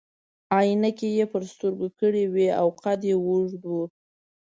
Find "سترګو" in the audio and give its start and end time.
1.51-1.87